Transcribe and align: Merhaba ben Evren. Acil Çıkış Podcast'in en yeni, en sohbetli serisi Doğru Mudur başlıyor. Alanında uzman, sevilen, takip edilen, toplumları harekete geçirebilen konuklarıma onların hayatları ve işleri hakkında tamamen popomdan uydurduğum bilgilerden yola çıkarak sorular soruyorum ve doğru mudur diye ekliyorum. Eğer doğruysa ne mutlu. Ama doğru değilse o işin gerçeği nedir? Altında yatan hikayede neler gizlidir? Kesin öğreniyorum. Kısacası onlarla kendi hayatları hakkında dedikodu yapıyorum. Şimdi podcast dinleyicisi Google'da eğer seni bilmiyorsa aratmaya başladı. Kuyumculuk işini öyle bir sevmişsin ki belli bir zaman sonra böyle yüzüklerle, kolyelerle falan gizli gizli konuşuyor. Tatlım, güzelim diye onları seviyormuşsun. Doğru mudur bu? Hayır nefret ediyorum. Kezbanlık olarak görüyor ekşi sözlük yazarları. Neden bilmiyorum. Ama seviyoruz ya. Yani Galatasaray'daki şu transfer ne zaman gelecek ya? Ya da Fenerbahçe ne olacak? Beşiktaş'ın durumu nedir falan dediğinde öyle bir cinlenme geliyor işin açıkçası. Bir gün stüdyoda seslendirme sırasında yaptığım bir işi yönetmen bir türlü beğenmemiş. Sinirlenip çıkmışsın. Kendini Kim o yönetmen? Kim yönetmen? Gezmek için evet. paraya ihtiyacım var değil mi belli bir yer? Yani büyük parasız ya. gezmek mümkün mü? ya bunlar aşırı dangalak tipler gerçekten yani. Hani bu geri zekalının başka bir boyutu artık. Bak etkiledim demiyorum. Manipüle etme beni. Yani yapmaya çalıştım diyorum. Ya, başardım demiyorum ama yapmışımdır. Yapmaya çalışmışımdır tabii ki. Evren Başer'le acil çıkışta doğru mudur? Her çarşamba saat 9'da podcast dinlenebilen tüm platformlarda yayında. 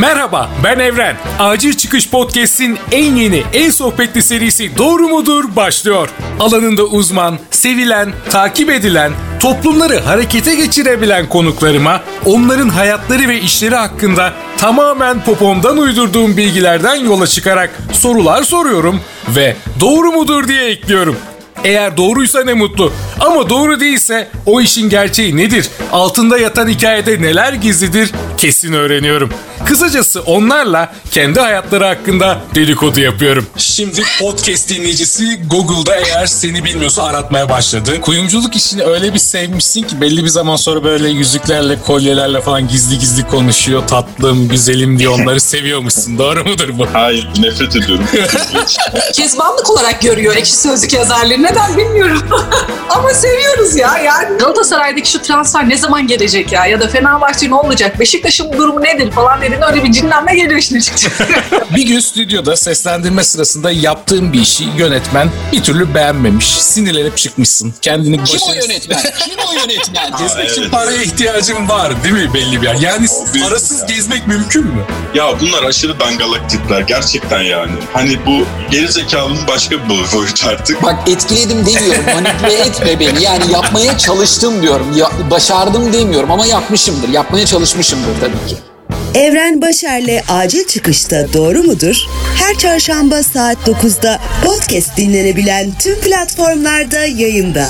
Merhaba 0.00 0.50
ben 0.64 0.78
Evren. 0.78 1.16
Acil 1.38 1.72
Çıkış 1.72 2.10
Podcast'in 2.10 2.78
en 2.92 3.16
yeni, 3.16 3.42
en 3.52 3.70
sohbetli 3.70 4.22
serisi 4.22 4.78
Doğru 4.78 5.08
Mudur 5.08 5.56
başlıyor. 5.56 6.08
Alanında 6.40 6.84
uzman, 6.84 7.38
sevilen, 7.50 8.12
takip 8.30 8.70
edilen, 8.70 9.12
toplumları 9.40 9.98
harekete 9.98 10.54
geçirebilen 10.54 11.28
konuklarıma 11.28 12.02
onların 12.24 12.68
hayatları 12.68 13.28
ve 13.28 13.40
işleri 13.40 13.74
hakkında 13.74 14.32
tamamen 14.58 15.24
popomdan 15.24 15.78
uydurduğum 15.78 16.36
bilgilerden 16.36 16.94
yola 16.94 17.26
çıkarak 17.26 17.70
sorular 17.92 18.42
soruyorum 18.42 19.00
ve 19.36 19.56
doğru 19.80 20.12
mudur 20.12 20.48
diye 20.48 20.64
ekliyorum. 20.64 21.16
Eğer 21.64 21.96
doğruysa 21.96 22.44
ne 22.44 22.54
mutlu. 22.54 22.92
Ama 23.20 23.50
doğru 23.50 23.80
değilse 23.80 24.28
o 24.46 24.60
işin 24.60 24.88
gerçeği 24.88 25.36
nedir? 25.36 25.68
Altında 25.92 26.38
yatan 26.38 26.68
hikayede 26.68 27.22
neler 27.22 27.52
gizlidir? 27.52 28.12
Kesin 28.38 28.72
öğreniyorum. 28.72 29.30
Kısacası 29.66 30.20
onlarla 30.20 30.92
kendi 31.10 31.40
hayatları 31.40 31.84
hakkında 31.84 32.38
dedikodu 32.54 33.00
yapıyorum. 33.00 33.46
Şimdi 33.56 34.02
podcast 34.20 34.68
dinleyicisi 34.68 35.40
Google'da 35.50 35.96
eğer 35.96 36.26
seni 36.26 36.64
bilmiyorsa 36.64 37.02
aratmaya 37.02 37.48
başladı. 37.48 38.00
Kuyumculuk 38.00 38.56
işini 38.56 38.82
öyle 38.82 39.14
bir 39.14 39.18
sevmişsin 39.18 39.82
ki 39.82 40.00
belli 40.00 40.24
bir 40.24 40.28
zaman 40.28 40.56
sonra 40.56 40.84
böyle 40.84 41.08
yüzüklerle, 41.08 41.78
kolyelerle 41.86 42.40
falan 42.40 42.68
gizli 42.68 42.98
gizli 42.98 43.28
konuşuyor. 43.28 43.82
Tatlım, 43.88 44.48
güzelim 44.48 44.98
diye 44.98 45.08
onları 45.08 45.40
seviyormuşsun. 45.40 46.18
Doğru 46.18 46.44
mudur 46.44 46.68
bu? 46.78 46.86
Hayır 46.92 47.28
nefret 47.38 47.76
ediyorum. 47.76 48.04
Kezbanlık 49.14 49.70
olarak 49.70 50.02
görüyor 50.02 50.36
ekşi 50.36 50.56
sözlük 50.56 50.92
yazarları. 50.92 51.42
Neden 51.42 51.76
bilmiyorum. 51.76 52.22
Ama 52.90 53.14
seviyoruz 53.66 53.76
ya. 53.76 53.98
Yani 54.04 54.38
Galatasaray'daki 54.38 55.10
şu 55.10 55.22
transfer 55.22 55.68
ne 55.68 55.76
zaman 55.76 56.06
gelecek 56.06 56.52
ya? 56.52 56.66
Ya 56.66 56.80
da 56.80 56.88
Fenerbahçe 56.88 57.50
ne 57.50 57.54
olacak? 57.54 58.00
Beşiktaş'ın 58.00 58.52
durumu 58.52 58.82
nedir 58.82 59.10
falan 59.10 59.40
dediğinde 59.42 59.64
öyle 59.64 59.84
bir 59.84 59.92
cinlenme 59.92 60.34
geliyor 60.36 60.58
işin 60.58 60.76
açıkçası. 60.78 61.26
Bir 61.76 61.86
gün 61.86 62.00
stüdyoda 62.00 62.56
seslendirme 62.56 63.24
sırasında 63.24 63.70
yaptığım 63.70 64.32
bir 64.32 64.40
işi 64.40 64.64
yönetmen 64.76 65.30
bir 65.52 65.62
türlü 65.62 65.94
beğenmemiş. 65.94 66.46
Sinirlenip 66.62 67.16
çıkmışsın. 67.16 67.74
Kendini 67.82 68.24
Kim 68.24 68.40
o 68.48 68.54
yönetmen? 68.54 68.98
Kim 68.98 69.35
yönetmen? 69.60 70.18
Gezmek 70.18 70.50
için 70.50 70.62
evet. 70.62 70.72
paraya 70.72 71.02
ihtiyacım 71.02 71.68
var 71.68 72.04
değil 72.04 72.14
mi 72.14 72.34
belli 72.34 72.62
bir 72.62 72.66
yer? 72.66 72.74
Yani 72.74 73.06
büyük 73.34 73.48
parasız 73.48 73.80
ya. 73.80 73.86
gezmek 73.86 74.26
mümkün 74.26 74.66
mü? 74.66 74.84
ya 75.14 75.40
bunlar 75.40 75.62
aşırı 75.62 76.00
dangalak 76.00 76.50
tipler 76.50 76.80
gerçekten 76.80 77.40
yani. 77.40 77.72
Hani 77.92 78.26
bu 78.26 78.44
geri 78.70 78.92
zekalının 78.92 79.46
başka 79.48 79.76
bir 79.84 79.88
boyutu 79.88 80.48
artık. 80.48 80.82
Bak 80.82 81.08
etkiledim 81.08 81.66
demiyorum. 81.66 82.04
Manipüle 82.14 82.60
etme 82.66 83.00
beni. 83.00 83.22
Yani 83.22 83.52
yapmaya 83.52 83.98
çalıştım 83.98 84.62
diyorum. 84.62 84.96
Ya, 84.96 85.10
başardım 85.30 85.92
demiyorum 85.92 86.30
ama 86.30 86.46
yapmışımdır. 86.46 87.08
Yapmaya 87.08 87.46
çalışmışımdır 87.46 88.20
tabii 88.20 88.48
ki. 88.48 88.56
Evren 89.14 89.62
Başer'le 89.62 90.22
acil 90.28 90.66
çıkışta 90.66 91.32
doğru 91.32 91.62
mudur? 91.62 91.96
Her 92.34 92.58
çarşamba 92.58 93.22
saat 93.22 93.58
9'da 93.68 94.20
podcast 94.44 94.96
dinlenebilen 94.96 95.72
tüm 95.78 96.00
platformlarda 96.00 97.04
yayında. 97.04 97.68